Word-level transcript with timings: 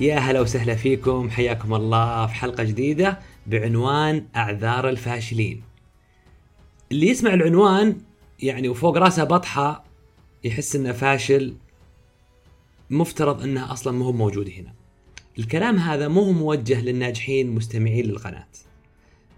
يا 0.00 0.18
هلا 0.18 0.40
وسهلا 0.40 0.74
فيكم 0.74 1.30
حياكم 1.30 1.74
الله 1.74 2.26
في 2.26 2.34
حلقة 2.34 2.64
جديدة 2.64 3.18
بعنوان 3.46 4.26
أعذار 4.36 4.88
الفاشلين. 4.88 5.62
اللي 6.92 7.08
يسمع 7.08 7.34
العنوان 7.34 8.00
يعني 8.42 8.68
وفوق 8.68 8.98
راسه 8.98 9.24
بطحة 9.24 9.84
يحس 10.44 10.76
إنه 10.76 10.92
فاشل 10.92 11.54
مفترض 12.90 13.42
إنه 13.42 13.72
أصلا 13.72 13.98
ما 13.98 14.04
هو 14.04 14.12
موجود 14.12 14.50
هنا. 14.50 14.72
الكلام 15.38 15.76
هذا 15.78 16.08
مو 16.08 16.32
موجه 16.32 16.80
للناجحين 16.80 17.50
مستمعين 17.50 18.04
للقناة. 18.04 18.48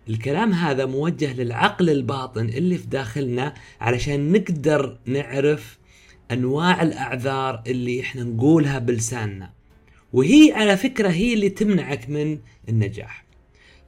الكلام 0.08 0.52
هذا 0.52 0.86
موجه 0.86 1.32
للعقل 1.34 1.90
الباطن 1.90 2.48
اللي 2.48 2.78
في 2.78 2.86
داخلنا 2.86 3.54
علشان 3.80 4.32
نقدر 4.32 4.98
نعرف 5.06 5.78
أنواع 6.32 6.82
الأعذار 6.82 7.62
اللي 7.66 8.00
إحنا 8.00 8.22
نقولها 8.22 8.78
بلساننا. 8.78 9.57
وهي 10.12 10.52
على 10.52 10.76
فكرة 10.76 11.08
هي 11.08 11.34
اللي 11.34 11.48
تمنعك 11.48 12.10
من 12.10 12.38
النجاح. 12.68 13.24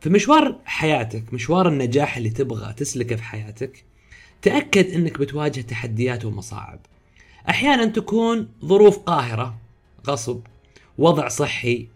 في 0.01 0.11
مشوار 0.11 0.59
حياتك 0.65 1.35
مشوار 1.35 1.69
النجاح 1.69 2.17
اللي 2.17 2.31
تبغى 2.31 2.73
تسلكه 2.73 3.17
في 3.17 3.23
حياتك 3.23 3.85
تأكد 4.43 4.91
إنك 4.91 5.19
بتواجه 5.19 5.61
تحديات 5.61 6.25
ومصاعب. 6.25 6.81
أحيانا 7.49 7.87
تكون 7.87 8.49
ظروف 8.65 8.99
قاهرة 8.99 9.59
غصب 10.07 10.41
وضع 10.99 11.29
صحي 11.29 11.87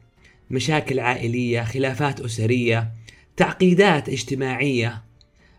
مشاكل 0.50 1.00
عائلية 1.00 1.62
خلافات 1.62 2.20
أسرية 2.20 2.92
تعقيدات 3.36 4.08
اجتماعية 4.08 5.02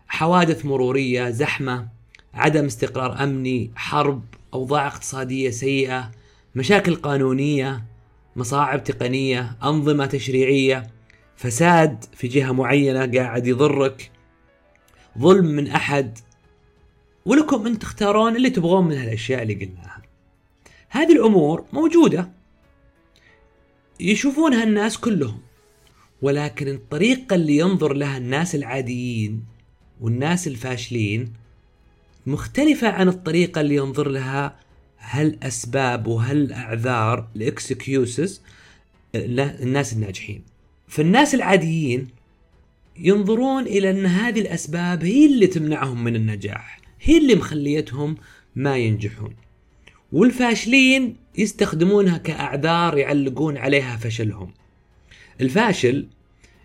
حوادث 0.08 0.64
مرورية 0.64 1.30
زحمة 1.30 1.88
عدم 2.34 2.64
استقرار 2.64 3.24
أمني 3.24 3.70
حرب 3.76 4.24
أوضاع 4.54 4.86
اقتصادية 4.86 5.50
سيئة 5.50 6.10
مشاكل 6.54 6.94
قانونية. 6.94 7.84
مصاعب 8.36 8.84
تقنية 8.84 9.56
أنظمة 9.62 10.06
تشريعية 10.06 10.90
فساد 11.36 12.04
في 12.14 12.28
جهة 12.28 12.52
معينة 12.52 13.18
قاعد 13.18 13.46
يضرك 13.46 14.10
ظلم 15.18 15.46
من 15.46 15.68
أحد. 15.68 16.18
ولكم 17.26 17.66
أن 17.66 17.78
تختارون 17.78 18.36
اللي 18.36 18.50
تبغون 18.50 18.88
من 18.88 18.96
هالأشياء 18.96 19.42
اللي 19.42 19.54
قلناها. 19.54 20.02
هذه 20.88 21.12
الأمور 21.12 21.64
موجودة. 21.72 22.30
يشوفونها 24.00 24.64
الناس 24.64 24.98
كلهم. 24.98 25.40
ولكن 26.22 26.68
الطريقة 26.68 27.36
اللي 27.36 27.56
ينظر 27.56 27.92
لها 27.92 28.18
الناس 28.18 28.54
العاديين 28.54 29.44
والناس 30.00 30.46
الفاشلين 30.46 31.32
مختلفة 32.26 32.88
عن 32.88 33.08
الطريقة 33.08 33.60
اللي 33.60 33.74
ينظر 33.74 34.08
لها 34.08 34.56
هالأسباب 35.00 36.06
وهالأعذار 36.06 37.28
الإكسكيوسز 37.36 38.42
الناس 39.14 39.92
الناجحين. 39.92 40.42
فالناس 40.88 41.34
العاديين 41.34 42.08
ينظرون 42.98 43.62
إلى 43.62 43.90
أن 43.90 44.06
هذه 44.06 44.40
الأسباب 44.40 45.04
هي 45.04 45.26
اللي 45.26 45.46
تمنعهم 45.46 46.04
من 46.04 46.16
النجاح 46.16 46.80
هي 47.00 47.18
اللي 47.18 47.34
مخليتهم 47.34 48.16
ما 48.56 48.76
ينجحون. 48.76 49.34
والفاشلين 50.12 51.16
يستخدمونها 51.38 52.18
كأعذار 52.18 52.98
يعلقون 52.98 53.56
عليها 53.56 53.96
فشلهم. 53.96 54.50
الفاشل 55.40 56.06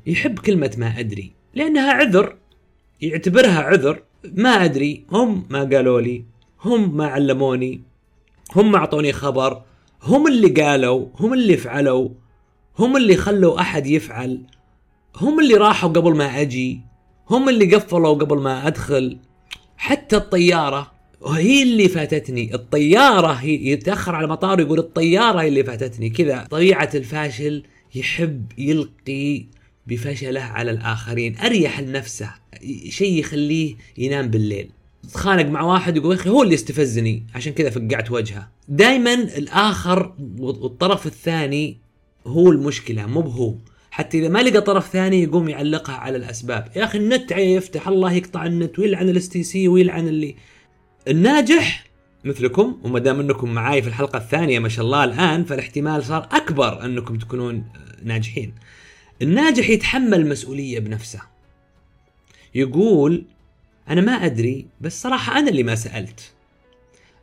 يحب 0.08 0.40
كلمة 0.40 0.76
ما 0.78 1.00
أدري 1.00 1.32
لأنها 1.56 1.92
عذر 1.94 2.36
يعتبرها 3.02 3.59
عذر 3.62 4.03
ما 4.24 4.50
أدري 4.50 5.06
هم 5.12 5.46
ما 5.50 5.59
قالوا 5.59 6.02
لي 6.02 6.24
هم 6.62 6.98
ما 6.98 7.06
علموني. 7.06 7.81
هم 8.56 8.72
ما 8.72 8.78
أعطوني 8.78 9.13
خبر 9.13 9.62
هم 10.03 10.28
اللي 10.28 10.47
قالوا 10.47 11.07
هم 11.16 11.34
اللي 11.34 11.57
فعلوا 11.57 12.09
هم 12.79 12.97
اللي 12.97 13.16
خلوا 13.16 13.62
أحد 13.62 13.88
يفعل 13.88 14.41
هم 15.16 15.39
اللي 15.39 15.56
راحوا 15.56 15.89
قبل 15.89 16.16
ما 16.16 16.41
أجي 16.41 16.81
هم 17.29 17.50
اللي 17.50 17.75
قفلوا 17.75 18.13
قبل 18.13 18.38
ما 18.38 18.67
أدخل. 18.67 19.17
حتى 19.78 20.17
الطيارة 20.17 20.91
هي 21.28 21.63
اللي 21.63 21.88
فاتتني. 21.88 22.53
الطيارة 22.56 23.31
هي 23.31 23.67
يتأخر 23.67 24.16
على 24.16 24.25
المطار 24.25 24.59
يقول 24.59 24.79
الطيارة 24.79 25.41
هي 25.41 25.47
اللي 25.47 25.63
فاتتني. 25.63 26.09
كذا 26.09 26.47
طبيعة 26.51 26.89
الفاشل 26.95 27.63
يحب 27.95 28.51
يلقي 28.57 29.45
بفشله 29.88 30.41
على 30.41 30.72
الآخرين 30.72 31.38
أريح 31.38 31.79
لنفسه 31.79 32.33
شيء 32.89 33.19
يخليه 33.19 33.75
ينام 33.97 34.28
بالليل. 34.28 34.72
تخانق 35.13 35.45
مع 35.45 35.62
واحد 35.62 35.97
يقول 35.97 36.16
أخي 36.16 36.29
هو 36.29 36.44
اللي 36.44 36.56
استفزني 36.56 37.23
عشان 37.35 37.53
كذا 37.53 37.69
فقعت 37.69 38.12
وجهه 38.12 38.51
دائما 38.67 39.13
الآخر 39.13 40.16
والطرف 40.39 41.07
الثاني 41.07 41.78
هو 42.28 42.51
المشكلة 42.51 43.06
مو 43.06 43.22
بهو. 43.22 43.56
حتى 43.91 44.19
إذا 44.19 44.29
ما 44.29 44.39
لقى 44.39 44.62
طرف 44.62 44.89
ثاني 44.89 45.23
يقوم 45.23 45.50
يعلقها 45.50 45.95
على 45.95 46.17
الأسباب. 46.17 46.67
يا 46.75 46.84
أخي 46.84 46.97
النت 46.97 47.31
يا 47.31 47.46
فتاح 47.46 47.88
الله 47.88 48.13
يقطع 48.13 48.45
النت 48.45 48.79
ويلعن 48.79 49.09
ال 49.09 49.30
STC 49.30 49.68
ويلعن 49.67 50.07
اللي. 50.07 50.35
الناجح 51.07 51.85
مثلكم 52.25 52.79
وما 52.83 53.00
دام 53.00 53.19
أنكم 53.19 53.53
معاي 53.53 53.81
في 53.81 53.88
الحلقة 53.88 54.18
الثانية 54.18 54.59
ما 54.59 54.69
شاء 54.69 54.85
الله 54.85 55.03
الآن 55.03 55.44
فالاحتمال 55.44 56.03
صار 56.03 56.28
أكبر 56.31 56.85
أنكم 56.85 57.18
تكونون 57.18 57.63
ناجحين. 58.03 58.53
الناجح 59.22 59.69
يتحمل 59.69 60.29
مسؤوليه 60.29 60.79
بنفسه. 60.79 61.22
يقول 62.56 63.25
أنا 63.90 64.02
ما 64.02 64.12
أدري 64.12 64.66
بس 64.81 65.02
صراحة 65.02 65.40
أنا 65.40 65.50
اللي 65.50 65.64
ما 65.64 65.75
سألت. 65.75 66.31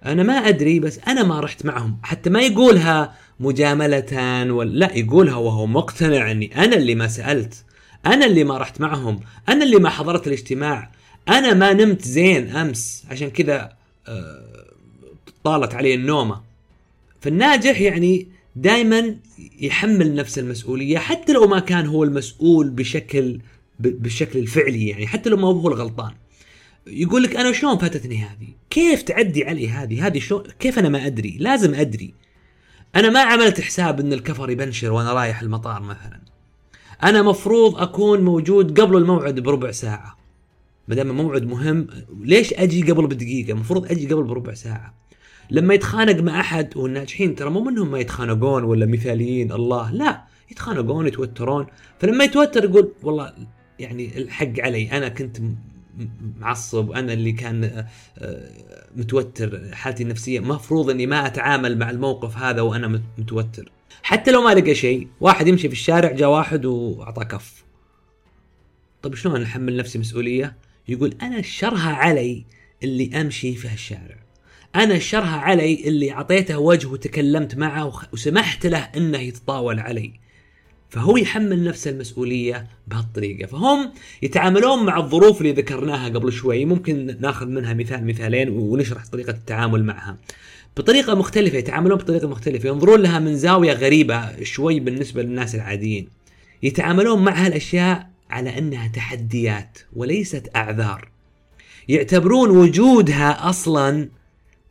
أنا 0.04 0.22
ما 0.22 0.32
أدري 0.32 0.80
بس 0.80 0.98
أنا 1.08 1.22
ما 1.22 1.41
رحت 1.41 1.66
معهم، 1.66 1.98
حتى 2.02 2.30
ما 2.30 2.41
يقولها 2.41 3.14
مجاملة 3.41 4.52
ولا 4.52 4.70
لا 4.70 4.96
يقولها 4.96 5.36
وهو 5.36 5.66
مقتنع 5.66 6.30
إني 6.30 6.64
أنا 6.64 6.76
اللي 6.76 6.94
ما 6.94 7.08
سألت. 7.08 7.64
أنا 8.06 8.26
اللي 8.26 8.44
ما 8.44 8.58
رحت 8.58 8.80
معهم، 8.80 9.20
أنا 9.48 9.64
اللي 9.64 9.76
ما 9.76 9.91
حضرت 9.91 10.26
الاجتماع، 10.26 10.91
أنا 11.28 11.54
ما 11.54 11.72
نمت 11.72 12.02
زين 12.02 12.48
أمس. 12.48 13.04
عشان 13.10 13.30
كذا 13.30 13.72
آه 14.08 14.64
طالت 15.44 15.75
عليه 15.75 15.94
النومة. 15.94 16.40
فالناجح 17.20 17.80
يعني 17.80 18.26
دائما 18.56 19.16
يحمل 19.60 20.14
نفس 20.14 20.38
المسؤولية 20.38 20.98
حتى 20.98 21.32
لو 21.32 21.46
ما 21.46 21.58
كان 21.58 21.86
هو 21.86 22.04
المسؤول 22.04 22.70
بشكل 22.70 23.40
بالشكل 23.80 24.38
الفعلي 24.38 24.88
يعني 24.88 25.06
حتى 25.06 25.30
لو 25.30 25.36
ما 25.36 25.48
هو 25.48 25.69
الغلطان. 25.69 26.12
يقول 26.91 27.22
لك 27.22 27.37
أنا 27.37 27.53
شلون 27.53 27.78
فاتتني 27.78 28.19
هذه؟ 28.22 28.49
كيف 28.71 29.03
تعدي 29.03 29.44
علي 29.44 29.69
هذه؟ 29.69 30.06
هذه 30.06 30.19
شلون 30.19 30.43
كيف 30.59 30.78
أنا 30.78 30.88
ما 30.88 31.06
أدري؟ 31.06 31.37
لازم 31.41 31.75
أدري. 31.75 32.15
أنا 32.97 33.10
ما 33.10 33.21
عملت 33.21 33.60
حساب 33.60 34.00
إن 34.00 34.12
الكفر 34.12 34.50
يبنشر 34.50 34.93
وأنا 34.93 35.12
رايح 35.12 35.41
المطار 35.43 35.82
مثلا. 35.82 36.21
أنا 37.03 37.22
مفروض 37.22 37.78
أكون 37.78 38.21
موجود 38.21 38.81
قبل 38.81 38.97
الموعد 38.97 39.41
بربع 39.41 39.71
ساعة. 39.71 40.19
ما 40.88 40.94
دام 40.94 41.16
موعد 41.16 41.47
مهم 41.47 41.87
ليش 42.21 42.54
أجي 42.54 42.82
قبل 42.93 43.06
بدقيقة؟ 43.06 43.53
المفروض 43.53 43.91
أجي 43.91 44.06
قبل 44.06 44.22
بربع 44.22 44.55
ساعة. 44.55 44.94
لما 45.50 45.75
يتخانق 45.75 46.20
مع 46.20 46.41
أحد 46.41 46.76
والناجحين 46.76 47.34
ترى 47.34 47.50
مو 47.50 47.60
منهم 47.60 47.91
ما 47.91 47.99
يتخانقون 47.99 48.65
ولا 48.65 48.87
مثاليين 48.87 49.53
الله 49.53 49.91
لا 49.91 50.22
يتخانقون 50.50 51.06
يتوترون 51.06 51.66
فلما 51.99 52.25
يتوتر 52.25 52.65
يقول 52.65 52.93
والله 53.03 53.32
يعني 53.78 54.19
الحق 54.19 54.60
علي 54.60 54.93
أنا 54.93 55.09
كنت 55.09 55.38
معصب 56.38 56.91
أنا 56.91 57.12
اللي 57.12 57.32
كان 57.32 57.86
متوتر 58.97 59.75
حالتي 59.75 60.03
النفسية. 60.03 60.41
مفروض 60.41 60.91
إني 60.91 61.06
ما 61.06 61.26
أتعامل 61.26 61.78
مع 61.78 61.91
الموقف 61.91 62.36
هذا 62.36 62.60
وأنا 62.60 63.03
متوتر. 63.19 63.72
حتى 64.03 64.31
لو 64.31 64.43
ما 64.43 64.55
لقى 64.55 64.75
شيء 64.75 65.08
واحد 65.20 65.49
يمشي 65.49 65.69
في 65.69 65.75
الشارع 65.75 66.12
جاء 66.12 66.28
واحد 66.31 66.64
وأعطاه 66.64 67.25
كف. 67.25 67.64
طيب 69.02 69.14
شلون 69.14 69.43
أحمل 69.43 69.76
نفسي 69.76 69.99
مسؤولية؟ 69.99 70.56
يقول 70.88 71.14
أنا 71.22 71.43
شرها 71.43 71.93
علي 71.93 72.44
اللي 72.82 73.20
أمشي 73.20 73.55
في 73.55 73.69
هالشارع. 73.69 74.17
أنا 74.75 74.99
شرها 74.99 75.37
علي 75.37 75.88
اللي 75.88 76.12
أعطيته 76.12 76.58
وجه 76.58 76.87
وتكلمت 76.87 77.55
معه 77.55 77.93
وسمحت 78.12 78.67
له 78.67 78.78
إنه 78.78 79.19
يتطاول 79.19 79.81
علي. 79.81 80.12
فهو 80.88 81.17
يحمل 81.17 81.64
نفس 81.64 81.88
المسؤولية 81.88 82.67
بهالطريقة. 82.87 83.46
فهم 83.46 83.93
يتعاملون 84.23 84.87
مع 84.87 84.99
الظروف 84.99 85.40
اللي 85.40 85.52
ذكرناها 85.52 86.08
قبل 86.08 86.32
شوي. 86.32 86.64
ممكن 86.64 87.17
ناخذ 87.20 87.46
منها 87.46 87.75
مثال 87.75 88.06
مثالين 88.06 88.49
ونشرح 88.49 89.06
طريقة 89.06 89.31
التعامل 89.31 89.85
معها. 89.85 90.17
بطريقة 90.76 91.14
مختلفة 91.14 91.58
يتعاملون 91.58 91.99
بطريقة 91.99 92.29
مختلفة. 92.29 92.69
ينظرون 92.69 93.00
لها 93.00 93.19
من 93.19 93.37
زاوية 93.37 93.73
غريبة 93.73 94.43
شوي 94.43 94.81
بالنسبة 94.81 95.23
للناس 95.23 95.55
العاديين. 95.55 96.08
يتعاملون 96.62 97.25
مع 97.25 97.32
هالأشياء 97.46 98.11
على 98.31 98.58
أنها 98.58 98.88
تحديات 98.88 99.79
وليست 99.93 100.50
أعذار. 100.56 101.08
يعتبرون 101.88 102.50
وجودها 102.50 103.49
أصلا 103.50 104.08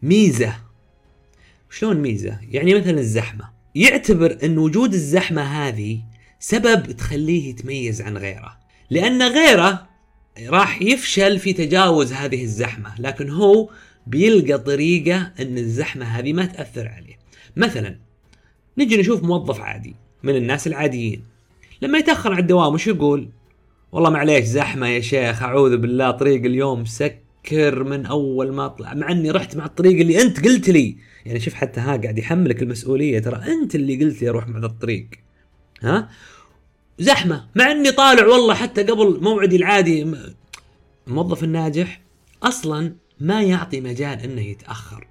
ميزة. 0.02 0.56
شلون 1.70 1.98
ميزة؟ 1.98 2.40
يعني 2.52 2.76
مثلا 2.76 3.00
الزحمة. 3.00 3.57
يعتبر 3.78 4.38
أن 4.44 4.58
وجود 4.58 4.94
الزحمة 4.94 5.42
هذه 5.42 6.00
سبب 6.40 6.92
تخليه 6.92 7.50
يتميز 7.50 8.02
عن 8.02 8.18
غيره. 8.18 8.58
لأن 8.90 9.22
غيره 9.22 9.88
راح 10.48 10.82
يفشل 10.82 11.40
في 11.40 11.54
تجاوز 11.54 12.14
هذه 12.14 12.44
الزحمة 12.44 12.94
لكن 13.00 13.30
هو 13.30 13.70
بيلقى 14.08 14.58
طريقة 14.58 15.32
أن 15.40 15.58
الزحمة 15.58 16.06
هذه 16.06 16.34
ما 16.34 16.46
تأثر 16.46 16.88
عليه. 16.88 17.18
مثلا 17.56 18.00
نجي 18.78 18.98
نشوف 18.98 19.24
موظف 19.24 19.62
عادي 19.62 19.96
من 20.24 20.36
الناس 20.36 20.68
العاديين. 20.68 21.24
لما 21.82 21.98
يتأخر 21.98 22.32
على 22.32 22.42
الدوام 22.42 22.74
وش 22.74 22.88
يقول؟ 22.88 23.30
والله 23.92 24.10
معليش 24.10 24.46
زحمة 24.46 24.88
يا 24.88 25.00
شيخ 25.00 25.44
أعوذ 25.44 25.78
بالله 25.78 26.12
طريق 26.12 26.46
اليوم 26.46 26.86
سكر 26.86 27.84
من 27.84 28.06
أول 28.06 28.54
ما 28.54 28.66
اطلع 28.66 28.94
مع 28.94 29.12
أني 29.12 29.32
رحت 29.32 29.56
مع 29.56 29.66
الطريق 29.66 30.00
اللي 30.00 30.22
أنت 30.22 30.46
قلت 30.46 30.70
لي. 30.70 30.98
يعني 31.28 31.40
شوف 31.40 31.54
حتى 31.54 31.80
ها 31.80 31.98
قاعد 31.98 32.18
يحملك 32.18 32.62
المسؤولية. 32.62 33.20
ترى 33.20 33.36
أنت 33.36 33.76
اللي 33.76 34.04
قلت 34.04 34.22
لي 34.22 34.30
أروح 34.30 34.48
مع 34.48 34.66
الطريق. 34.66 35.08
ها؟ 35.82 36.10
زحمة. 37.00 37.48
مع 37.56 37.72
إني 37.72 37.92
طالع 37.92 38.26
والله 38.26 38.54
حتى 38.54 38.84
قبل 38.84 39.20
موعدي 39.22 39.56
العادي 39.56 40.14
الموظف 41.08 41.44
الناجح 41.44 42.02
أصلا 42.44 42.96
ما 43.20 43.42
يعطي 43.42 43.82
مجال 43.82 44.20
إنه 44.20 44.42
يتأخر. 44.42 45.08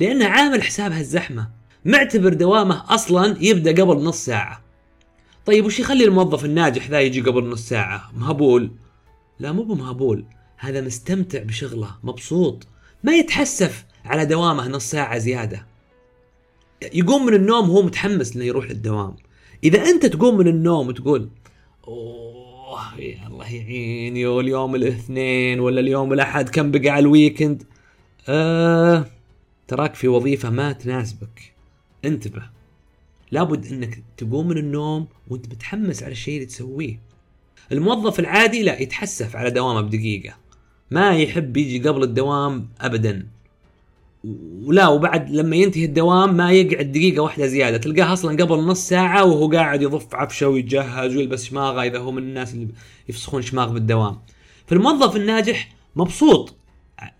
لأنه 0.00 0.26
عامل 0.26 0.62
حساب 0.62 0.92
هالزحمة 0.92 1.50
معتبر 1.84 2.32
دوامه 2.34 2.94
أصلا 2.94 3.36
يبدأ 3.40 3.82
قبل 3.82 4.04
نص 4.04 4.24
ساعة. 4.24 4.64
طيب 5.46 5.64
وش 5.64 5.80
يخلي 5.80 6.04
الموظف 6.04 6.44
الناجح 6.44 6.90
ذا 6.90 7.00
يجي 7.00 7.20
قبل 7.20 7.44
نص 7.44 7.68
ساعة؟ 7.68 8.10
مهبول. 8.14 8.70
لا 9.38 9.52
مو 9.52 9.62
بمهبول. 9.62 10.24
هذا 10.56 10.80
مستمتع 10.80 11.42
بشغله 11.42 11.90
مبسوط. 12.02 12.66
ما 13.04 13.16
يتحسف 13.16 13.84
على 14.08 14.26
دوامه 14.26 14.68
نص 14.68 14.90
ساعة 14.90 15.18
زيادة. 15.18 15.66
يقوم 16.92 17.26
من 17.26 17.34
النوم 17.34 17.70
وهو 17.70 17.82
متحمس 17.82 18.36
إنه 18.36 18.44
يروح 18.44 18.66
للدوام. 18.66 19.16
إذا 19.64 19.82
أنت 19.82 20.06
تقوم 20.06 20.36
من 20.36 20.48
النوم 20.48 20.88
وتقول 20.88 21.28
أوه 21.88 23.00
يا 23.00 23.26
الله 23.26 23.54
يعيني 23.54 24.26
واليوم 24.26 24.74
الاثنين 24.74 25.60
ولا 25.60 25.80
اليوم 25.80 26.12
الأحد 26.12 26.48
كم 26.48 26.70
بقى 26.70 26.88
على 26.90 27.02
ال 27.02 27.10
weekend 27.10 27.62
آه 28.28 29.06
تراك 29.68 29.94
في 29.94 30.08
وظيفة 30.08 30.50
ما 30.50 30.72
تناسبك. 30.72 31.52
انتبه. 32.04 32.42
لابد 33.30 33.66
إنك 33.66 34.02
تقوم 34.16 34.48
من 34.48 34.58
النوم 34.58 35.06
وأنت 35.28 35.46
متحمس 35.46 36.02
على 36.02 36.12
الشيء 36.12 36.34
اللي 36.34 36.46
تسويه. 36.46 37.00
الموظف 37.72 38.18
العادي 38.20 38.62
لا 38.62 38.82
يتحسف 38.82 39.36
على 39.36 39.50
دوامه 39.50 39.80
بدقيقة. 39.80 40.36
ما 40.90 41.16
يحب 41.16 41.56
يجي 41.56 41.88
قبل 41.88 42.02
الدوام 42.02 42.68
ابدا. 42.80 43.26
ولا 44.64 44.88
وبعد 44.88 45.30
لما 45.30 45.56
ينتهي 45.56 45.84
الدوام 45.84 46.36
ما 46.36 46.52
يقعد 46.52 46.92
دقيقة 46.92 47.22
واحدة 47.22 47.46
زيادة 47.46 47.76
تلقاه 47.76 48.12
أصلا 48.12 48.44
قبل 48.44 48.56
نص 48.56 48.88
ساعة 48.88 49.24
وهو 49.24 49.50
قاعد 49.50 49.82
يضف 49.82 50.14
عفشة 50.14 50.48
ويتجهز 50.48 51.16
ويلبس 51.16 51.44
شماغة 51.44 51.82
إذا 51.82 51.98
هو 51.98 52.10
من 52.10 52.22
الناس 52.22 52.54
اللي 52.54 52.68
يفسخون 53.08 53.42
شماغ 53.42 53.72
بالدوام. 53.72 54.18
فالموظف 54.66 55.16
الناجح 55.16 55.68
مبسوط 55.96 56.54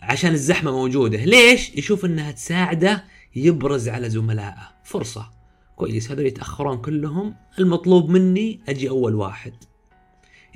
عشان 0.02 0.32
الزحمة 0.32 0.70
موجودة. 0.70 1.24
ليش؟ 1.24 1.76
يشوف 1.76 2.04
أنها 2.04 2.30
تساعده 2.30 3.04
يبرز 3.36 3.88
على 3.88 4.10
زملائه. 4.10 4.68
فرصة. 4.84 5.30
كويس 5.76 6.10
هذول 6.10 6.26
يتأخرون 6.26 6.78
كلهم. 6.78 7.34
المطلوب 7.58 8.10
مني 8.10 8.60
أجي 8.68 8.88
أول 8.88 9.14
واحد. 9.14 9.52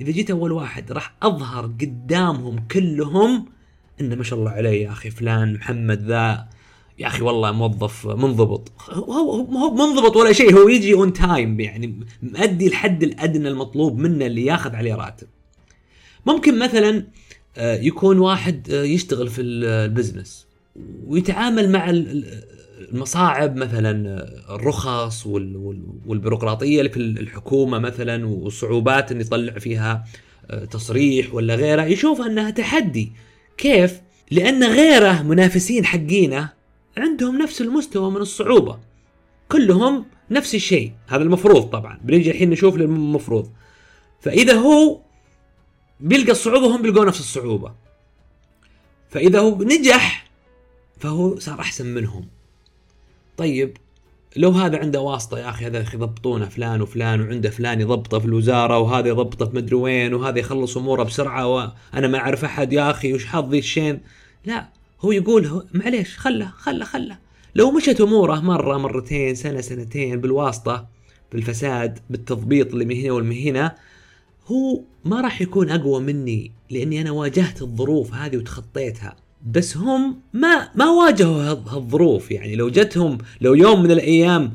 إذا 0.01 0.11
جيت 0.11 0.31
أول 0.31 0.51
واحد 0.51 0.91
راح 0.91 1.15
أظهر 1.23 1.65
قدامهم 1.65 2.59
كلهم 2.71 3.45
إنه 4.03 4.15
ما 4.15 4.23
شاء 4.23 4.39
الله 4.39 4.51
عليه 4.51 4.83
يا 4.83 4.91
أخي 4.91 5.09
فلان 5.09 5.53
محمد 5.53 6.01
ذا. 6.01 6.47
يا 6.99 7.07
أخي 7.07 7.21
والله 7.21 7.51
موظف 7.51 8.07
منضبط. 8.07 8.71
هو 8.89 9.13
هو 9.13 9.75
منضبط 9.75 10.15
ولا 10.15 10.33
شيء 10.33 10.55
هو 10.55 10.69
يجي 10.69 10.93
on 10.93 11.13
time 11.13 11.59
يعني 11.59 11.99
مؤدي 12.23 12.67
الحد 12.67 13.03
الأدنى 13.03 13.47
المطلوب 13.47 13.97
منه 13.97 14.25
اللي 14.25 14.45
ياخذ 14.45 14.75
عليه 14.75 14.95
راتب. 14.95 15.27
ممكن 16.25 16.59
مثلا 16.59 17.05
آه، 17.57 17.75
يكون 17.75 18.19
واحد 18.19 18.71
آه، 18.71 18.83
يشتغل 18.83 19.27
في 19.27 19.41
البزنس 19.41 20.47
ويتعامل 21.07 21.71
مع 21.71 21.89
المصاعب 21.89 23.55
مثلا 23.55 24.09
آه، 24.09 24.55
الرخص 24.55 25.25
والبيروقراطية 26.05 26.79
اللي 26.79 26.89
في 26.89 26.97
الحكومة 26.97 27.79
مثلا 27.79 28.25
والصعوبات 28.27 29.11
إن 29.11 29.21
يطلع 29.21 29.53
فيها 29.53 30.05
تصريح 30.71 31.33
ولا 31.33 31.55
غيره 31.55 31.83
يشوف 31.83 32.21
أنها 32.21 32.49
تحدي. 32.49 33.11
كيف؟ 33.57 34.01
لأن 34.31 34.63
غيره 34.63 35.21
منافسين 35.21 35.85
حقينا 35.85 36.53
عندهم 36.97 37.41
نفس 37.41 37.61
المستوى 37.61 38.11
من 38.11 38.17
الصعوبة. 38.17 38.79
كلهم 39.51 40.05
نفس 40.31 40.55
الشيء. 40.55 40.91
هذا 41.07 41.23
المفروض 41.23 41.69
طبعا. 41.69 41.99
بنيجي 42.03 42.31
الحين 42.31 42.49
نشوف 42.49 42.75
المفروض. 42.75 43.51
فإذا 44.21 44.53
هو 44.53 44.99
بيلقى 45.99 46.31
الصعوبة 46.31 46.75
هم 46.75 46.81
بيلقوا 46.81 47.05
نفس 47.05 47.19
الصعوبة. 47.19 47.73
فإذا 49.09 49.39
هو 49.39 49.63
نجح 49.63 50.27
فهو 50.99 51.39
صار 51.39 51.59
أحسن 51.59 51.85
منهم. 51.85 52.27
طيب 53.37 53.77
لو 54.35 54.51
هذا 54.51 54.77
عنده 54.77 55.01
واسطة 55.01 55.39
يا 55.39 55.49
أخي 55.49 55.65
هذا 55.65 55.85
يضبطونه 55.93 56.45
فلان 56.45 56.81
وفلان 56.81 57.21
وعنده 57.21 57.49
فلان 57.49 57.81
يضبطه 57.81 58.19
في 58.19 58.25
الوزارة 58.25 58.79
وهذا 58.79 59.07
يضبطه 59.07 59.45
في 59.45 59.55
مدري 59.55 59.75
وين 59.75 60.13
وهذا 60.13 60.39
يخلص 60.39 60.77
أموره 60.77 61.03
بسرعة 61.03 61.47
وأنا 61.47 62.07
ما 62.07 62.17
أعرف 62.17 62.45
أحد 62.45 62.73
يا 62.73 62.91
أخي 62.91 63.13
وش 63.13 63.25
حظي 63.25 63.59
الشين. 63.59 63.99
لا 64.45 64.67
هو 65.01 65.11
يقول 65.11 65.65
معليش 65.73 66.17
خله 66.17 66.51
خله 66.57 66.85
خله. 66.85 67.17
لو 67.55 67.71
مشت 67.71 68.01
أموره 68.01 68.39
مرة 68.39 68.77
مرتين 68.77 69.35
سنة 69.35 69.61
سنتين 69.61 70.21
بالواسطة 70.21 70.87
بالفساد 71.31 71.99
بالتضبيط 72.09 72.71
اللي 72.71 72.85
من 72.85 72.95
هنا 72.95 73.11
والمن 73.11 73.37
هنا 73.37 73.75
هو 74.47 74.81
ما 75.05 75.21
راح 75.21 75.41
يكون 75.41 75.69
أقوى 75.69 75.99
مني 75.99 76.51
لأني 76.69 77.01
أنا 77.01 77.11
واجهت 77.11 77.61
الظروف 77.61 78.13
هذه 78.13 78.37
وتخطيتها. 78.37 79.15
بس 79.45 79.77
هم 79.77 80.19
ما 80.33 80.69
ما 80.75 80.89
واجهوا 80.89 81.43
هالظروف. 81.43 82.31
يعني 82.31 82.55
لو 82.55 82.69
جتهم 82.69 83.17
لو 83.41 83.53
يوم 83.53 83.83
من 83.83 83.91
الأيام 83.91 84.53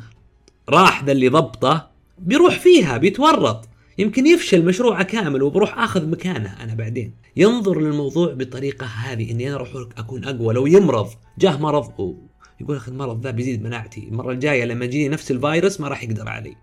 راح 0.68 1.04
ذا 1.04 1.12
اللي 1.12 1.28
ضبطه 1.28 1.90
بيروح 2.18 2.58
فيها 2.58 2.96
بيتورط. 2.96 3.68
يمكن 3.98 4.26
يفشل 4.26 4.64
مشروعه 4.64 5.02
كامل 5.02 5.42
وبروح 5.42 5.78
آخذ 5.78 6.08
مكانه 6.08 6.62
أنا 6.62 6.74
بعدين. 6.74 7.12
ينظر 7.36 7.80
للموضوع 7.80 8.32
بطريقة 8.32 8.86
هذه 8.86 9.30
إني 9.30 9.48
أنا 9.48 9.56
أروح 9.56 9.68
أكون 9.96 10.24
أقوى. 10.24 10.54
لو 10.54 10.66
يمرض 10.66 11.08
جاه 11.38 11.56
مرض 11.56 12.14
يقول 12.60 12.76
أخي 12.76 12.90
المرض 12.90 13.22
ذا 13.24 13.30
بيزيد 13.30 13.62
مناعتي. 13.62 14.08
المرة 14.08 14.32
الجاية 14.32 14.64
لما 14.64 14.84
يجيني 14.84 15.08
نفس 15.08 15.30
الفيروس 15.30 15.80
ما 15.80 15.88
راح 15.88 16.04
يقدر 16.04 16.28
علي. 16.28 16.56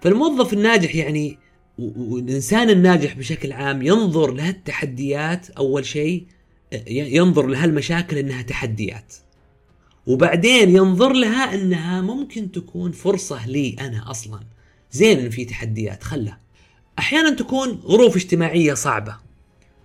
فالموظف 0.00 0.52
الناجح 0.52 0.94
يعني 0.94 1.38
والإنسان 1.78 2.70
الناجح 2.70 3.14
بشكل 3.14 3.52
عام 3.52 3.82
ينظر 3.82 4.32
لهالتحديات 4.32 5.50
أول 5.50 5.84
شيء 5.84 6.26
ينظر 6.88 7.46
لهالمشاكل 7.46 8.18
إنها 8.18 8.42
تحديات. 8.42 9.14
وبعدين 10.06 10.76
ينظر 10.76 11.12
لها 11.12 11.54
إنها 11.54 12.00
ممكن 12.00 12.52
تكون 12.52 12.92
فرصة 12.92 13.46
لي 13.46 13.76
أنا 13.80 14.10
أصلا. 14.10 14.40
زين 14.92 15.18
إن 15.18 15.30
في 15.30 15.44
تحديات 15.44 16.02
خله. 16.02 16.36
أحيانا 16.98 17.30
تكون 17.30 17.80
ظروف 17.86 18.16
اجتماعية 18.16 18.74
صعبة. 18.74 19.16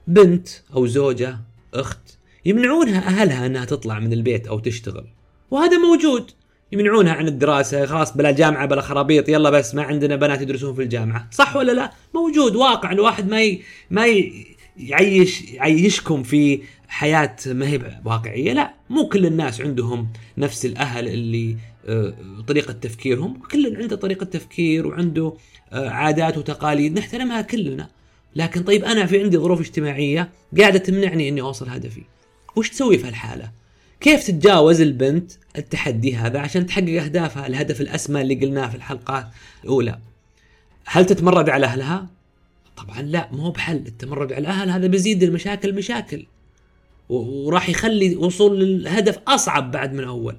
بنت 0.08 0.48
أو 0.74 0.88
زوجة 0.88 1.40
أخت 1.74 2.18
يمنعونها 2.46 3.08
أهلها 3.08 3.46
إنها 3.46 3.66
تطلع 3.66 4.00
من 4.00 4.14
البيت 4.14 4.48
أو 4.48 4.60
تشتغل. 4.60 5.08
وهذا 5.52 5.78
موجود. 5.78 6.32
يمنعونها 6.72 7.14
عن 7.14 7.28
الدراسة 7.28 7.86
خلاص 7.86 8.18
بلا 8.18 8.32
جامعة 8.32 8.66
بلا 8.66 8.82
خرابيط 8.82 9.30
يلا 9.30 9.50
بس 9.50 9.76
ما 9.76 9.84
عندنا 9.84 10.16
بنات 10.16 10.42
يدرسون 10.42 10.76
في 10.76 10.82
الجامعة. 10.84 11.28
صح 11.32 11.56
ولا 11.56 11.72
لا؟ 11.72 11.92
موجود 12.14 12.56
واقع 12.56 12.92
الواحد 12.92 13.30
ما 13.30 13.44
ي... 13.44 13.62
ما 13.92 14.08
ي... 14.08 14.46
يعيش 14.78 15.42
يعيشكم 15.42 16.24
في 16.24 16.62
حياة 16.88 17.36
ما 17.46 17.68
هي 17.68 18.02
واقعية. 18.06 18.54
لا 18.54 18.74
مو 18.90 19.10
كل 19.10 19.26
الناس 19.26 19.62
عندهم 19.62 20.08
نفس 20.38 20.66
الأهل 20.66 21.08
اللي 21.08 21.58
آه، 21.88 22.14
طريقة 22.48 22.74
تفكيرهم. 22.74 23.40
كل 23.52 23.78
عنده 23.78 23.96
طريقة 23.96 24.24
تفكير 24.24 24.88
وعنده 24.88 25.34
آه، 25.74 25.90
عادات 25.90 26.38
وتقاليد 26.38 26.98
نحترمها 27.00 27.42
كلنا. 27.42 27.90
لكن 28.36 28.64
طيب 28.64 28.84
أنا 28.84 29.06
في 29.06 29.24
عندي 29.24 29.38
ظروف 29.38 29.60
اجتماعية 29.60 30.30
قاعدة 30.60 30.80
تمنعني 30.80 31.30
إني 31.30 31.42
أوصل 31.42 31.70
هدفي. 31.70 32.02
وش 32.56 32.70
تسوي 32.70 32.98
في 32.98 33.08
هالحالة؟ 33.08 33.52
كيف 34.02 34.24
تتجاوز 34.24 34.82
البنت 34.82 35.32
التحدي 35.58 36.16
هذا 36.16 36.40
عشان 36.40 36.66
تحقق 36.66 37.02
أهدافها؟ 37.04 37.48
الهدف 37.48 37.82
الأسمى 37.82 38.22
اللي 38.22 38.36
قلناه 38.36 38.68
في 38.68 38.76
الحلقات 38.76 39.28
الأولى. 39.64 40.00
هل 40.86 41.06
تتمرد 41.06 41.50
على 41.50 41.66
أهلها؟ 41.66 42.08
طبعا 42.78 43.02
لا 43.02 43.30
مو 43.32 43.52
بحل. 43.52 43.76
التمرد 43.76 44.34
على 44.34 44.42
الأهل 44.42 44.70
هذا 44.70 44.88
بيزيد 44.88 45.24
المشاكل 45.24 45.76
مشاكل. 45.76 46.26
وراح 47.10 47.70
يخلي 47.70 48.16
وصول 48.16 48.60
للهدف 48.60 49.20
أصعب 49.28 49.72
بعد 49.72 49.94
من 49.94 50.04
أول. 50.04 50.36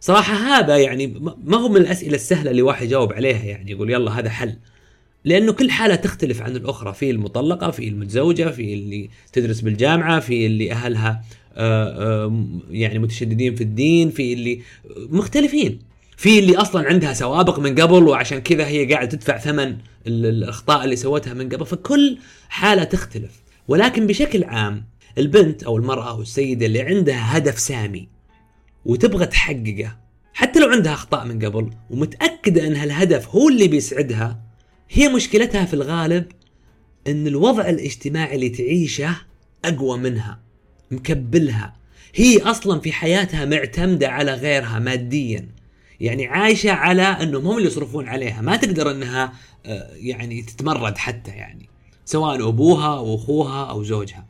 صراحة 0.00 0.34
هذا 0.34 0.76
يعني 0.76 1.06
ما 1.44 1.56
هو 1.56 1.68
من 1.68 1.76
الأسئلة 1.76 2.14
السهلة 2.14 2.50
اللي 2.50 2.62
واحد 2.62 2.86
يجاوب 2.86 3.12
عليها 3.12 3.44
يعني 3.44 3.70
يقول 3.70 3.90
يلا 3.90 4.18
هذا 4.18 4.30
حل. 4.30 4.56
لأنه 5.24 5.52
كل 5.52 5.70
حالة 5.70 5.94
تختلف 5.94 6.42
عن 6.42 6.56
الأخرى 6.56 6.92
في 6.92 7.10
المطلقة 7.10 7.70
في 7.70 7.88
المتزوجة 7.88 8.50
في 8.50 8.74
اللي 8.74 9.10
تدرس 9.32 9.60
بالجامعة 9.60 10.20
في 10.20 10.46
اللي 10.46 10.72
أهلها 10.72 11.24
آه، 11.56 12.24
آه، 12.24 12.48
يعني 12.70 12.98
متشددين 12.98 13.54
في 13.54 13.64
الدين 13.64 14.10
في 14.10 14.32
اللي 14.32 14.60
مختلفين. 14.96 15.91
في 16.22 16.38
اللي 16.38 16.56
أصلا 16.56 16.88
عندها 16.88 17.12
سوابق 17.12 17.58
من 17.58 17.80
قبل 17.80 18.02
وعشان 18.02 18.38
كذا 18.38 18.66
هي 18.66 18.92
قاعدة 18.92 19.10
تدفع 19.10 19.38
ثمن 19.38 19.76
الأخطاء 20.06 20.84
اللي 20.84 20.96
سوتها 20.96 21.34
من 21.34 21.48
قبل. 21.48 21.66
فكل 21.66 22.18
حالة 22.48 22.84
تختلف. 22.84 23.42
ولكن 23.68 24.06
بشكل 24.06 24.44
عام 24.44 24.84
البنت 25.18 25.62
أو 25.62 25.76
المرأة 25.76 26.10
أو 26.10 26.22
السيدة 26.22 26.66
اللي 26.66 26.82
عندها 26.82 27.36
هدف 27.36 27.58
سامي 27.58 28.08
وتبغى 28.84 29.26
تحققه 29.26 29.96
حتى 30.34 30.60
لو 30.60 30.68
عندها 30.68 30.92
أخطاء 30.92 31.24
من 31.26 31.44
قبل 31.44 31.70
ومتأكدة 31.90 32.66
إن 32.66 32.76
هالهدف 32.76 33.28
هو 33.28 33.48
اللي 33.48 33.68
بيسعدها 33.68 34.40
هي 34.90 35.08
مشكلتها 35.08 35.64
في 35.64 35.74
الغالب 35.74 36.26
إن 37.06 37.26
الوضع 37.26 37.68
الاجتماعي 37.68 38.34
اللي 38.34 38.48
تعيشه 38.48 39.16
أقوى 39.64 39.98
منها 39.98 40.40
مكبلها. 40.90 41.76
هي 42.14 42.38
أصلا 42.38 42.80
في 42.80 42.92
حياتها 42.92 43.44
معتمدة 43.44 44.08
على 44.08 44.34
غيرها 44.34 44.78
ماديا. 44.78 45.61
يعني 46.02 46.26
عايشة 46.26 46.72
على 46.72 47.02
انهم 47.02 47.46
هم 47.46 47.56
اللي 47.56 47.68
يصرفون 47.68 48.08
عليها 48.08 48.40
ما 48.40 48.56
تقدر 48.56 48.90
إنها 48.90 49.32
آه، 49.66 49.90
يعني 49.94 50.42
تتمرد 50.42 50.98
حتى 50.98 51.30
يعني 51.30 51.68
سواء 52.04 52.48
أبوها 52.48 52.96
أو 52.96 53.14
أخوها 53.14 53.70
أو 53.70 53.82
زوجها. 53.84 54.26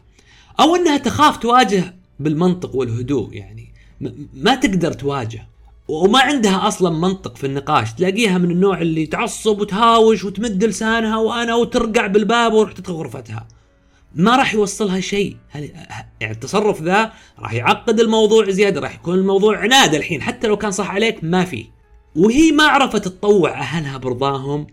أو 0.60 0.76
إنها 0.76 0.96
تخاف 0.96 1.36
تواجه 1.36 1.94
بالمنطق 2.20 2.76
والهدوء 2.76 3.34
يعني 3.34 3.72
ما 4.34 4.54
تقدر 4.54 4.92
تواجه. 4.92 5.48
وما 5.88 6.18
عندها 6.20 6.68
أصلا 6.68 6.90
منطق 6.90 7.36
في 7.36 7.46
النقاش 7.46 7.92
تلاقيها 7.92 8.38
من 8.38 8.50
النوع 8.50 8.80
اللي 8.80 9.06
تعصب 9.06 9.60
وتهاوش 9.60 10.24
وتمد 10.24 10.64
لسانها 10.64 11.16
وأنا 11.16 11.54
وترقع 11.54 12.06
بالباب 12.06 12.52
وتروح 12.52 12.72
تدخل 12.72 12.92
غرفتها. 12.92 13.46
ما 14.14 14.36
راح 14.36 14.54
يوصلها 14.54 15.00
شيء. 15.00 15.36
يعني 15.54 16.32
التصرف 16.32 16.82
ذا 16.82 17.12
راح 17.38 17.52
يعقد 17.52 18.00
الموضوع 18.00 18.50
زيادة 18.50 18.80
راح 18.80 18.94
يكون 18.94 19.18
الموضوع 19.18 19.58
عناد 19.58 19.94
الحين 19.94 20.22
حتى 20.22 20.46
لو 20.46 20.56
كان 20.56 20.70
صح 20.70 20.90
عليك 20.90 21.24
ما 21.24 21.44
في. 21.44 21.66
وهي 22.16 22.52
ما 22.52 22.64
عرفت 22.64 23.04
تطوع 23.04 23.60
أهلها 23.60 23.96
برضاهم 23.96 24.66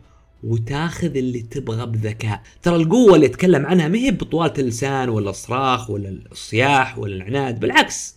وتاخذ 0.43 1.17
اللي 1.17 1.41
تبغى 1.41 1.85
بذكاء. 1.85 2.41
ترى 2.61 2.75
القوة 2.75 3.15
اللي 3.15 3.25
اتكلم 3.25 3.65
عنها 3.65 3.87
ما 3.87 3.97
هي 3.97 4.11
بطوالة 4.11 4.53
اللسان 4.59 5.09
ولا 5.09 5.29
الصراخ 5.29 5.89
ولا 5.89 6.19
الصياح 6.31 6.97
ولا 6.97 7.15
العناد 7.15 7.59
بالعكس. 7.59 8.15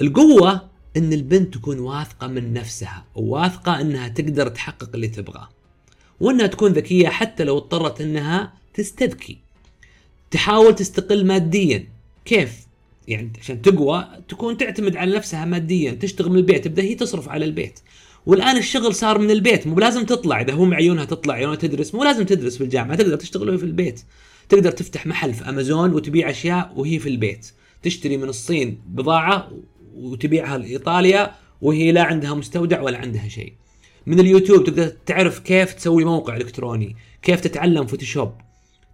القوة 0.00 0.68
إن 0.96 1.12
البنت 1.12 1.54
تكون 1.54 1.78
واثقة 1.78 2.26
من 2.26 2.52
نفسها 2.52 3.04
وواثقه 3.14 3.80
إنها 3.80 4.08
تقدر 4.08 4.48
تحقق 4.48 4.90
اللي 4.94 5.08
تبغاه. 5.08 5.48
وإنها 6.20 6.46
تكون 6.46 6.72
ذكية 6.72 7.08
حتى 7.08 7.44
لو 7.44 7.58
اضطرت 7.58 8.00
إنها 8.00 8.52
تستذكي. 8.74 9.43
تحاول 10.30 10.74
تستقل 10.74 11.26
ماديا. 11.26 11.88
كيف؟ 12.24 12.66
يعني 13.08 13.32
عشان 13.40 13.62
تقوى 13.62 14.08
تكون 14.28 14.56
تعتمد 14.56 14.96
على 14.96 15.16
نفسها 15.16 15.44
ماديا 15.44 15.92
تشتغل 15.92 16.30
من 16.30 16.36
البيت 16.36 16.64
تبدأ 16.64 16.82
هي 16.82 16.94
تصرف 16.94 17.28
على 17.28 17.44
البيت. 17.44 17.80
والآن 18.26 18.56
الشغل 18.56 18.94
صار 18.94 19.18
من 19.18 19.30
البيت 19.30 19.66
مو 19.66 19.80
لازم 19.80 20.04
تطلع 20.04 20.40
إذا 20.40 20.52
هو 20.52 20.64
معيونها 20.64 21.04
تطلع 21.04 21.34
عيونها 21.34 21.56
تدرس 21.56 21.94
مو 21.94 22.04
لازم 22.04 22.24
تدرس 22.24 22.56
في 22.56 22.64
الجامعة 22.64 22.96
تقدر 22.96 23.16
تشتغل 23.16 23.58
في 23.58 23.64
البيت. 23.64 24.00
تقدر 24.48 24.70
تفتح 24.70 25.06
محل 25.06 25.34
في 25.34 25.48
أمازون 25.48 25.92
وتبيع 25.92 26.30
أشياء 26.30 26.72
وهي 26.76 26.98
في 26.98 27.08
البيت. 27.08 27.50
تشتري 27.82 28.16
من 28.16 28.28
الصين 28.28 28.78
بضاعة 28.86 29.50
وتبيعها 29.94 30.58
لإيطاليا 30.58 31.34
وهي 31.62 31.92
لا 31.92 32.02
عندها 32.02 32.34
مستودع 32.34 32.80
ولا 32.80 32.98
عندها 32.98 33.28
شيء. 33.28 33.52
من 34.06 34.20
اليوتيوب 34.20 34.64
تقدر 34.64 34.92
تعرف 35.06 35.38
كيف 35.38 35.72
تسوي 35.72 36.04
موقع 36.04 36.36
إلكتروني 36.36 36.96
كيف 37.22 37.40
تتعلم 37.40 37.86
فوتوشوب. 37.86 38.32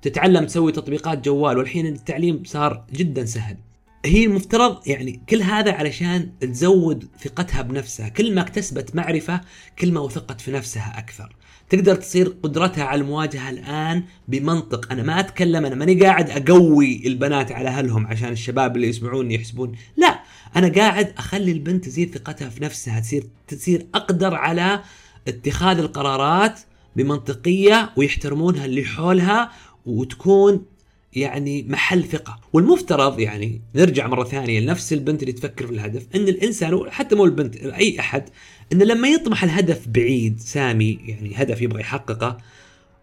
تتعلم 0.03 0.45
تسوي 0.47 0.73
تطبيقات 0.73 1.25
جوال 1.25 1.59
والحين 1.59 1.87
التعليم 1.87 2.43
صار 2.45 2.85
جدا 2.93 3.25
سهل. 3.25 3.57
هي 4.05 4.25
المفترض 4.25 4.89
يعني 4.89 5.21
كل 5.29 5.43
هذا 5.43 5.73
علشان 5.73 6.33
تزود 6.41 7.09
ثقتها 7.25 7.63
بنفسها. 7.63 8.09
كل 8.09 8.35
ما 8.35 8.41
اكتسبت 8.41 8.97
معرفة 8.97 9.41
كل 9.79 9.93
ما 9.93 10.01
وثقت 10.01 10.41
في 10.41 10.53
نفسها 10.53 10.99
أكثر. 10.99 11.37
تقدر 11.69 11.95
تصير 11.95 12.37
قدرتها 12.43 12.85
على 12.85 13.01
المواجهة 13.01 13.51
الآن 13.51 14.05
بمنطق. 14.29 14.93
أنا 14.93 15.03
ما 15.03 15.21
أتكلم 15.21 15.67
أنا 15.67 15.75
ماني 15.75 15.95
قاعد 15.95 16.31
أقوي 16.31 17.07
البنات 17.07 17.53
على 17.53 17.69
أهلهم 17.69 18.07
عشان 18.07 18.29
الشباب 18.29 18.77
اللي 18.77 18.89
يسمعوني 18.89 19.35
يحسبون. 19.35 19.73
لا 19.97 20.21
أنا 20.57 20.69
قاعد 20.69 21.15
أخلي 21.19 21.53
البنت 21.53 21.85
تزيد 21.85 22.15
ثقتها 22.15 22.49
في 22.49 22.65
نفسها 22.65 23.01
تصير 23.01 23.27
تصير 23.49 23.87
أقدر 23.95 24.35
على 24.35 24.83
اتخاذ 25.29 25.79
القرارات 25.79 26.61
بمنطقية 26.97 27.91
ويحترمونها 27.97 28.65
اللي 28.65 28.85
حولها 28.85 29.51
وتكون 29.87 30.65
يعني 31.13 31.63
محل 31.63 32.05
ثقة. 32.05 32.41
والمفترض 32.53 33.21
يعني 33.21 33.61
نرجع 33.75 34.07
مرة 34.07 34.25
ثانية 34.25 34.61
لنفس 34.61 34.93
البنت 34.93 35.23
اللي 35.23 35.33
تفكر 35.33 35.67
في 35.67 35.73
الهدف 35.73 36.07
إن 36.15 36.29
الإنسان 36.29 36.91
حتى 36.91 37.15
مو 37.15 37.25
البنت 37.25 37.57
أي 37.57 38.01
أحد 38.01 38.29
إنه 38.73 38.85
لما 38.85 39.09
يطمح 39.09 39.45
الهدف 39.45 39.89
بعيد 39.89 40.41
سامي 40.41 40.99
يعني 41.07 41.33
هدف 41.35 41.63
يبغى 41.63 41.81
يحققه 41.81 42.39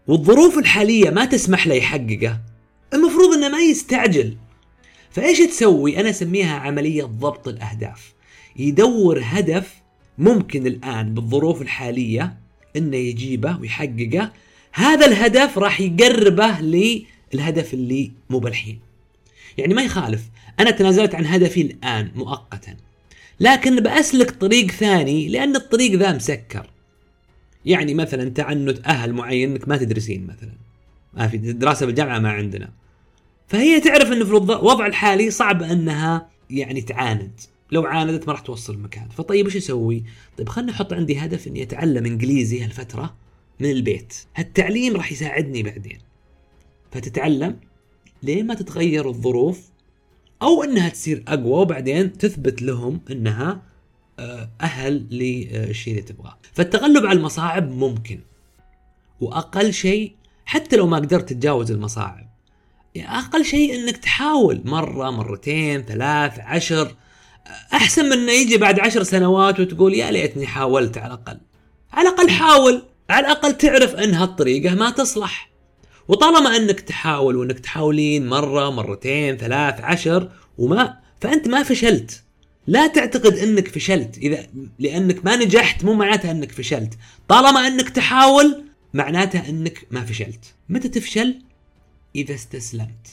والظروف 0.06 0.58
الحالية 0.58 1.10
ما 1.10 1.24
تسمح 1.24 1.66
له 1.66 1.74
يحققه 1.74 2.40
المفروض 2.94 3.34
إنه 3.34 3.48
ما 3.48 3.60
يستعجل. 3.60 4.36
فإيش 5.10 5.38
تسوي؟ 5.38 6.00
أنا 6.00 6.10
أسميها 6.10 6.54
عملية 6.54 7.04
ضبط 7.04 7.48
الأهداف. 7.48 8.14
يدور 8.56 9.20
هدف 9.24 9.74
ممكن 10.18 10.66
الآن 10.66 11.14
بالظروف 11.14 11.62
الحالية 11.62 12.38
إنه 12.76 12.96
يجيبه 12.96 13.60
ويحققه 13.60 14.32
هذا 14.72 15.06
الهدف 15.06 15.58
راح 15.58 15.80
يقربه 15.80 16.60
للهدف 16.60 17.74
اللي 17.74 18.12
مو 18.30 18.38
بالحين. 18.38 18.80
يعني 19.58 19.74
ما 19.74 19.82
يخالف 19.82 20.22
أنا 20.60 20.70
تنازلت 20.70 21.14
عن 21.14 21.26
هدفي 21.26 21.60
الآن 21.60 22.10
مؤقتا 22.14 22.76
لكن 23.40 23.80
بأسلك 23.80 24.30
طريق 24.30 24.70
ثاني 24.70 25.28
لأن 25.28 25.56
الطريق 25.56 25.92
ذا 25.92 26.12
مسكر. 26.12 26.70
يعني 27.64 27.94
مثلا 27.94 28.28
تعنت 28.28 28.86
أهل 28.86 29.12
معين 29.12 29.50
أنك 29.50 29.68
ما 29.68 29.76
تدرسين 29.76 30.26
مثلا 30.26 30.52
ما 31.14 31.28
في 31.28 31.38
دراسة 31.38 31.86
بالجامعة 31.86 32.18
ما 32.18 32.30
عندنا. 32.30 32.70
فهي 33.48 33.80
تعرف 33.80 34.12
أنه 34.12 34.24
في 34.24 34.30
الوضع 34.30 34.86
الحالي 34.86 35.30
صعب 35.30 35.62
أنها 35.62 36.28
يعني 36.50 36.80
تعاند. 36.80 37.40
لو 37.72 37.86
عاندت 37.86 38.26
ما 38.26 38.32
راح 38.32 38.40
توصل 38.40 38.74
المكان. 38.74 39.08
فطيب 39.08 39.46
وش 39.46 39.56
أسوي؟ 39.56 40.04
طيب 40.38 40.48
خلني 40.48 40.70
أحط 40.70 40.92
عندي 40.92 41.18
هدف 41.18 41.46
إني 41.48 41.62
أتعلم 41.62 42.06
إنجليزي 42.06 42.64
هالفترة. 42.64 43.14
من 43.60 43.70
البيت. 43.70 44.14
هالتعليم 44.36 44.96
راح 44.96 45.12
يساعدني 45.12 45.62
بعدين. 45.62 45.98
فتتعلم 46.92 47.60
لين 48.22 48.46
ما 48.46 48.54
تتغير 48.54 49.08
الظروف 49.08 49.60
أو 50.42 50.64
إنها 50.64 50.88
تصير 50.88 51.24
أقوى 51.28 51.60
وبعدين 51.60 52.18
تثبت 52.18 52.62
لهم 52.62 53.00
إنها 53.10 53.62
آه، 54.18 54.50
أهل 54.60 55.06
للشيء 55.10 55.92
اللي 55.92 56.02
تبغاه. 56.02 56.38
فالتغلب 56.52 57.06
على 57.06 57.18
المصاعب 57.18 57.70
ممكن. 57.70 58.20
وأقل 59.20 59.72
شيء 59.72 60.12
حتى 60.44 60.76
لو 60.76 60.86
ما 60.86 60.96
قدرت 60.96 61.28
تتجاوز 61.28 61.70
المصاعب. 61.70 62.28
يعني 62.94 63.18
أقل 63.18 63.44
شيء 63.44 63.74
إنك 63.74 63.96
تحاول 63.96 64.62
مرة 64.64 65.10
مرتين 65.10 65.82
ثلاث 65.82 66.38
عشر 66.38 66.94
أحسن 67.72 68.04
من 68.04 68.12
إنه 68.12 68.32
يجي 68.32 68.56
بعد 68.56 68.80
عشر 68.80 69.02
سنوات 69.02 69.60
وتقول 69.60 69.94
يا 69.94 70.10
ليتني 70.10 70.46
حاولت 70.46 70.98
على 70.98 71.06
الأقل. 71.06 71.38
على 71.92 72.08
الأقل 72.08 72.30
حاول. 72.30 72.82
على 73.10 73.26
الأقل 73.26 73.58
تعرف 73.58 73.94
ان 73.94 74.14
هالطريقه 74.14 74.74
ما 74.74 74.90
تصلح. 74.90 75.50
وطالما 76.08 76.56
أنك 76.56 76.80
تحاول 76.80 77.36
وأنك 77.36 77.58
تحاولين 77.58 78.26
مرة 78.28 78.70
مرتين 78.70 79.36
ثلاث 79.36 79.80
عشر 79.80 80.30
وما 80.58 80.98
فأنت 81.20 81.48
ما 81.48 81.62
فشلت. 81.62 82.22
لا 82.66 82.86
تعتقد 82.86 83.34
أنك 83.38 83.68
فشلت. 83.68 84.18
إذا 84.18 84.46
لأنك 84.78 85.24
ما 85.24 85.36
نجحت 85.36 85.84
مو 85.84 85.94
معناتها 85.94 86.30
أنك 86.30 86.52
فشلت. 86.52 86.94
طالما 87.28 87.66
أنك 87.66 87.90
تحاول 87.90 88.64
معناتها 88.94 89.48
أنك 89.48 89.86
ما 89.90 90.04
فشلت. 90.04 90.44
متى 90.68 90.88
تفشل؟ 90.88 91.42
إذا 92.16 92.34
استسلمت. 92.34 93.06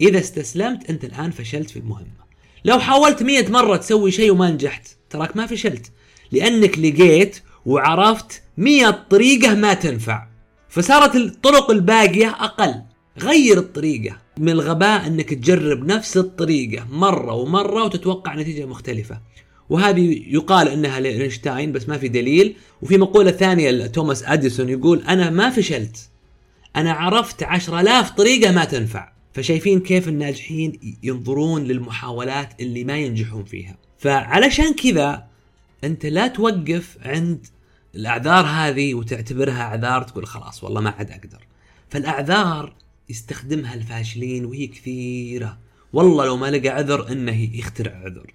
إذا 0.00 0.18
استسلمت 0.18 0.90
أنت 0.90 1.04
الآن 1.04 1.30
فشلت 1.30 1.70
في 1.70 1.78
المهمة. 1.78 2.28
لو 2.64 2.78
حاولت 2.78 3.22
مية 3.22 3.48
مرة 3.48 3.76
تسوي 3.76 4.10
شيء 4.10 4.30
وما 4.30 4.50
نجحت 4.50 4.88
تراك 5.10 5.36
ما 5.36 5.46
فشلت. 5.46 5.92
لأنك 6.32 6.78
لقيت 6.78 7.38
وعرفت 7.68 8.42
مية 8.58 8.90
طريقة 9.10 9.54
ما 9.54 9.74
تنفع. 9.74 10.26
فصارت 10.68 11.16
الطرق 11.16 11.70
الباقية 11.70 12.28
أقل. 12.28 12.74
غير 13.18 13.58
الطريقة. 13.58 14.16
من 14.38 14.48
الغباء 14.48 15.06
أنك 15.06 15.34
تجرب 15.34 15.84
نفس 15.84 16.16
الطريقة 16.16 16.86
مرة 16.90 17.32
ومرة 17.32 17.84
وتتوقع 17.84 18.34
نتيجة 18.34 18.66
مختلفة. 18.66 19.20
وهذه 19.70 20.22
يقال 20.26 20.68
إنها 20.68 21.00
لأينشتاين 21.00 21.72
بس 21.72 21.88
ما 21.88 21.98
في 21.98 22.08
دليل. 22.08 22.56
وفي 22.82 22.98
مقولة 22.98 23.30
ثانية 23.30 23.70
لتوماس 23.70 24.22
أديسون 24.22 24.68
يقول 24.68 25.02
أنا 25.02 25.30
ما 25.30 25.50
فشلت. 25.50 26.08
أنا 26.76 26.92
عرفت 26.92 27.42
عشر 27.42 27.80
آلاف 27.80 28.10
طريقة 28.10 28.52
ما 28.52 28.64
تنفع. 28.64 29.12
فشايفين 29.34 29.80
كيف 29.80 30.08
الناجحين 30.08 30.96
ينظرون 31.02 31.64
للمحاولات 31.64 32.60
اللي 32.60 32.84
ما 32.84 32.98
ينجحون 32.98 33.44
فيها. 33.44 33.76
فعلشان 33.98 34.74
كذا 34.74 35.24
أنت 35.84 36.06
لا 36.06 36.26
توقف 36.26 36.96
عند 37.02 37.46
الأعذار 37.94 38.46
هذه 38.46 38.94
وتعتبرها 38.94 39.62
أعذار 39.62 40.02
تقول 40.02 40.26
خلاص 40.26 40.64
والله 40.64 40.80
ما 40.80 40.90
عاد 40.90 41.10
أقدر. 41.10 41.46
فالأعذار 41.90 42.72
يستخدمها 43.08 43.74
الفاشلين 43.74 44.44
وهي 44.44 44.66
كثيرة. 44.66 45.58
والله 45.92 46.24
لو 46.26 46.36
ما 46.36 46.50
لقى 46.50 46.68
عذر 46.68 47.12
إنه 47.12 47.56
يخترع 47.56 47.92
عذر. 47.92 48.32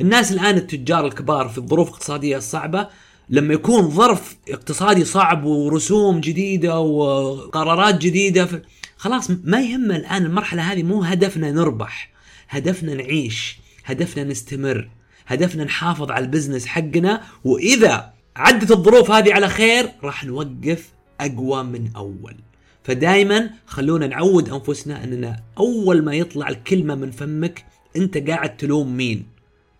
الناس 0.00 0.32
الآن 0.32 0.56
التجار 0.56 1.06
الكبار 1.06 1.48
في 1.48 1.58
الظروف 1.58 1.88
الاقتصاديه 1.88 2.36
الصعبه 2.36 2.88
لما 3.28 3.54
يكون 3.54 3.90
ظرف 3.90 4.36
اقتصادي 4.48 5.04
صعب 5.04 5.44
ورسوم 5.44 6.20
جديدة 6.20 6.80
وقرارات 6.80 7.98
جديدة 7.98 8.62
خلاص 8.96 9.30
ما 9.44 9.60
يهم 9.60 9.92
الآن 9.92 10.24
المرحلة 10.24 10.72
هذه 10.72 10.82
مو 10.82 11.02
هدفنا 11.02 11.50
نربح. 11.50 12.10
هدفنا 12.48 12.94
نعيش. 12.94 13.58
هدفنا 13.84 14.24
نستمر. 14.24 14.90
هدفنا 15.26 15.64
نحافظ 15.64 16.10
على 16.10 16.24
البزنس 16.24 16.66
حقنا 16.66 17.22
وإذا 17.44 18.17
عدت 18.38 18.70
الظروف 18.70 19.10
هذه 19.10 19.34
على 19.34 19.48
خير 19.48 19.90
راح 20.02 20.24
نوقف 20.24 20.92
أقوى 21.20 21.62
من 21.62 21.90
أول. 21.96 22.36
فدائما 22.84 23.50
خلونا 23.66 24.06
نعود 24.06 24.48
أنفسنا 24.48 25.04
أننا 25.04 25.42
أول 25.58 26.04
ما 26.04 26.14
يطلع 26.14 26.48
الكلمة 26.48 26.94
من 26.94 27.10
فمك 27.10 27.64
أنت 27.96 28.18
قاعد 28.18 28.56
تلوم 28.56 28.96
مين؟ 28.96 29.26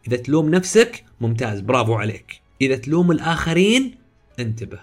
إذا 0.08 0.16
تلوم 0.16 0.48
نفسك 0.48 1.04
ممتاز 1.20 1.60
برافو 1.60 1.94
عليك. 1.94 2.40
إذا 2.60 2.76
تلوم 2.76 3.10
الآخرين 3.10 3.94
انتبه 4.38 4.80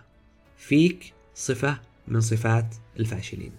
فيك 0.58 1.14
صفة 1.36 1.80
من 2.08 2.22
صفات 2.22 2.76
الفاشلين. 3.00 3.52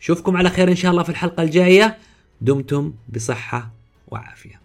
اشوفكم 0.00 0.36
على 0.36 0.50
خير 0.50 0.68
إن 0.68 0.76
شاء 0.76 0.90
الله 0.90 1.02
في 1.02 1.08
الحلقة 1.08 1.42
الجاية. 1.42 1.98
دمتم 2.40 2.94
بصحة 3.08 3.70
وعافية. 4.08 4.60